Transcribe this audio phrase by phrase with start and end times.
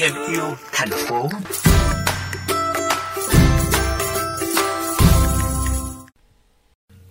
[0.00, 1.28] thêm yêu thành phố.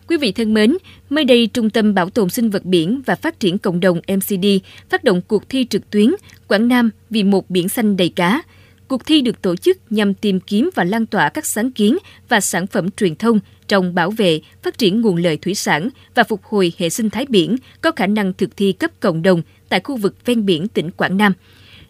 [0.08, 0.78] Quý vị thân mến,
[1.10, 4.46] mới đây Trung tâm Bảo tồn sinh vật biển và Phát triển Cộng đồng MCD
[4.90, 6.12] phát động cuộc thi trực tuyến
[6.48, 8.42] Quảng Nam vì một biển xanh đầy cá.
[8.88, 11.98] Cuộc thi được tổ chức nhằm tìm kiếm và lan tỏa các sáng kiến
[12.30, 16.24] và sản phẩm truyền thông trong bảo vệ, phát triển nguồn lợi thủy sản và
[16.24, 19.80] phục hồi hệ sinh thái biển có khả năng thực thi cấp cộng đồng tại
[19.84, 21.34] khu vực ven biển tỉnh Quảng Nam.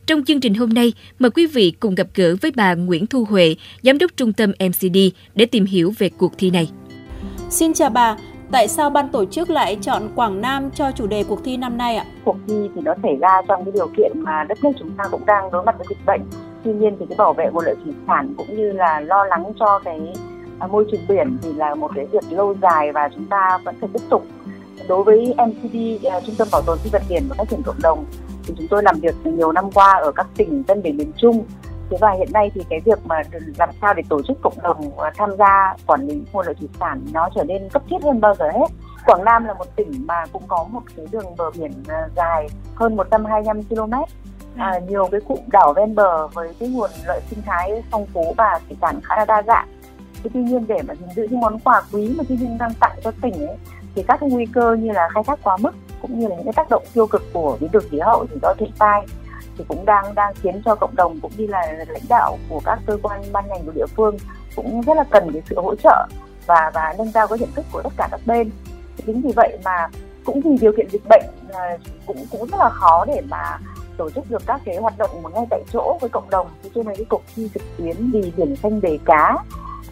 [0.08, 3.26] Trong chương trình hôm nay, mời quý vị cùng gặp gỡ với bà Nguyễn Thu
[3.30, 4.98] Huệ, Giám đốc Trung tâm MCD
[5.36, 6.72] để tìm hiểu về cuộc thi này.
[7.50, 8.18] Xin chào bà,
[8.52, 11.78] tại sao ban tổ chức lại chọn Quảng Nam cho chủ đề cuộc thi năm
[11.78, 12.06] nay ạ?
[12.26, 15.04] Cuộc thi thì nó xảy ra trong cái điều kiện mà đất nước chúng ta
[15.12, 16.22] cũng đang đối mặt với dịch bệnh.
[16.64, 19.44] Tuy nhiên thì cái bảo vệ nguồn lợi thủy sản cũng như là lo lắng
[19.60, 20.00] cho cái
[20.60, 23.76] à, môi trường biển thì là một cái việc lâu dài và chúng ta vẫn
[23.82, 24.28] phải tiếp tục.
[24.88, 27.82] Đối với MCD, à, Trung tâm Bảo tồn sinh vật biển và phát triển cộng
[27.82, 28.06] đồng,
[28.48, 31.46] thì chúng tôi làm việc nhiều năm qua ở các tỉnh ven biển miền Trung.
[31.90, 33.22] Thế và hiện nay thì cái việc mà
[33.58, 36.70] làm sao để tổ chức cộng đồng à, tham gia quản lý nguồn lợi thủy
[36.80, 38.68] sản nó trở nên cấp thiết hơn bao giờ hết.
[39.06, 42.48] Quảng Nam là một tỉnh mà cũng có một cái đường bờ biển à, dài
[42.76, 43.94] hơn 125 km
[44.58, 48.34] à, nhiều cái cụm đảo ven bờ với cái nguồn lợi sinh thái phong phú
[48.38, 49.68] và thủy sản khá là đa dạng.
[50.24, 52.74] Thế tuy nhiên để mà gìn giữ những món quà quý mà thiên nhiên đang
[52.80, 53.58] tặng cho tỉnh ấy
[53.98, 56.46] thì các cái nguy cơ như là khai thác quá mức cũng như là những
[56.46, 59.06] cái tác động tiêu cực của biến đổi khí hậu, rủi ro thiên tai
[59.58, 62.80] thì cũng đang đang khiến cho cộng đồng cũng như là lãnh đạo của các
[62.86, 64.18] cơ quan ban ngành của địa phương
[64.56, 66.08] cũng rất là cần cái sự hỗ trợ
[66.46, 68.50] và và nâng cao cái nhận thức của tất cả các bên.
[69.06, 69.88] Chính vì vậy mà
[70.26, 73.60] cũng vì điều kiện dịch bệnh à, cũng cũng rất là khó để mà
[73.98, 76.48] tổ chức được các cái hoạt động mà ngay tại chỗ với cộng đồng.
[76.76, 79.36] Cho nên cái cuộc thi trực tuyến vì biển xanh đầy cá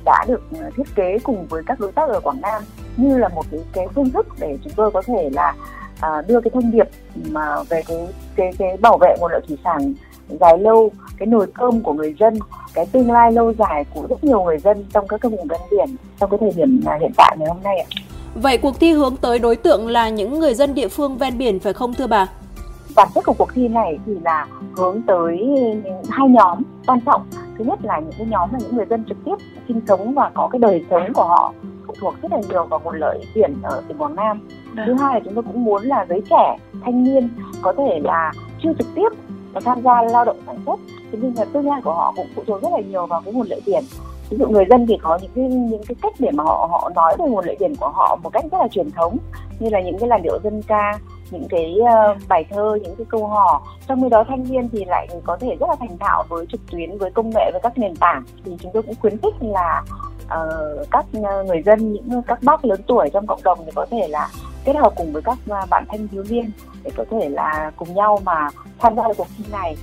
[0.05, 2.63] đã được à, thiết kế cùng với các đối tác ở Quảng Nam
[2.97, 5.55] như là một cái, cái phương thức để chúng tôi có thể là
[5.99, 6.87] à, đưa cái thông điệp
[7.29, 9.93] mà về cái cái cái bảo vệ nguồn lợi thủy sản
[10.39, 12.39] dài lâu cái nồi cơm của người dân
[12.73, 15.61] cái tương lai lâu dài của rất nhiều người dân trong các cái vùng ven
[15.71, 17.87] biển trong cái thời điểm hiện tại ngày hôm nay ạ.
[18.35, 21.59] Vậy cuộc thi hướng tới đối tượng là những người dân địa phương ven biển
[21.59, 22.27] phải không thưa bà?
[22.95, 25.39] Bản chất của cuộc thi này thì là hướng tới
[26.09, 27.21] hai nhóm quan trọng.
[27.57, 29.35] Thứ nhất là những cái nhóm là những người dân trực tiếp
[29.67, 31.53] sinh sống và có cái đời sống của họ
[31.99, 34.47] thuộc rất là nhiều vào nguồn lợi biển ở tỉnh Quảng Nam.
[34.85, 37.29] Thứ hai là chúng tôi cũng muốn là giới trẻ thanh niên
[37.61, 38.31] có thể là
[38.63, 39.09] chưa trực tiếp
[39.53, 40.79] và tham gia lao động sản xuất.
[41.11, 43.33] Thế nhưng là tương lai của họ cũng phụ thuộc rất là nhiều vào cái
[43.33, 43.83] nguồn lợi biển
[44.29, 46.91] ví dụ người dân thì có những cái những cái cách để mà họ họ
[46.95, 49.17] nói về nguồn lợi biển của họ một cách rất là truyền thống
[49.59, 50.99] như là những cái làn điệu dân ca
[51.31, 53.61] những cái uh, bài thơ những cái câu hò.
[53.87, 56.61] Trong khi đó thanh niên thì lại có thể rất là thành thạo với trực
[56.71, 58.23] tuyến với công nghệ với các nền tảng.
[58.45, 59.83] Thì chúng tôi cũng khuyến khích là
[60.25, 61.05] uh, các
[61.47, 64.29] người dân những các bác lớn tuổi trong cộng đồng thì có thể là
[64.65, 66.51] kết hợp cùng với các à, bạn thanh thiếu niên
[66.83, 68.49] để có thể là cùng nhau mà
[68.79, 69.75] tham gia cuộc thi này.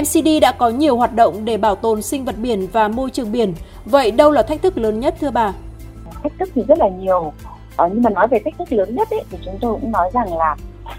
[0.00, 3.32] MCD đã có nhiều hoạt động để bảo tồn sinh vật biển và môi trường
[3.32, 3.54] biển.
[3.84, 5.52] Vậy đâu là thách thức lớn nhất thưa bà?
[6.22, 7.32] Thách thức thì rất là nhiều.
[7.76, 10.10] Ờ, nhưng mà nói về thách thức lớn nhất ấy, thì chúng tôi cũng nói
[10.12, 10.56] rằng là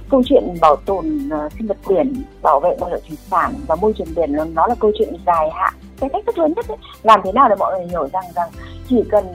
[0.09, 3.75] câu chuyện bảo tồn uh, sinh vật biển, bảo vệ nguồn lợi thủy sản và
[3.75, 5.73] môi trường biển nó là câu chuyện dài hạn.
[6.01, 8.49] Cái thách thức lớn nhất ấy, làm thế nào để mọi người hiểu rằng rằng
[8.89, 9.25] chỉ cần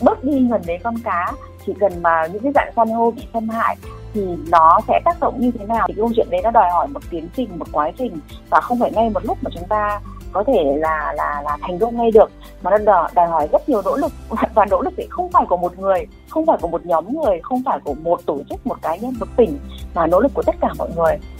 [0.00, 1.32] bớt đi gần đấy con cá
[1.66, 3.76] chỉ cần mà những cái dạng san hô bị xâm hại
[4.14, 5.86] thì nó sẽ tác động như thế nào?
[5.88, 8.18] Thì câu chuyện đấy nó đòi hỏi một tiến trình một quá trình
[8.50, 10.00] và không phải ngay một lúc mà chúng ta
[10.32, 12.30] có thể là là là thành công ngay được.
[12.62, 14.12] Mà nó đòi, đòi hỏi rất nhiều nỗ lực
[14.54, 17.40] và nỗ lực thì không phải của một người không phải của một nhóm người
[17.42, 19.58] không phải của một tổ chức một cá nhân một tỉnh
[19.94, 21.18] mà nỗ lực của tất cả mọi người.